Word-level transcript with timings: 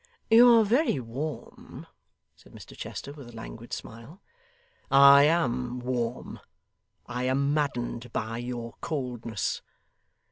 'You 0.31 0.51
are 0.57 0.63
very 0.65 0.99
warm,' 0.99 1.85
said 2.35 2.53
Mr 2.53 2.75
Chester 2.75 3.13
with 3.13 3.29
a 3.29 3.35
languid 3.35 3.71
smile. 3.71 4.19
'I 4.89 5.25
AM 5.25 5.79
warm. 5.79 6.39
I 7.05 7.25
am 7.25 7.53
maddened 7.53 8.11
by 8.11 8.39
your 8.39 8.73
coldness. 8.81 9.61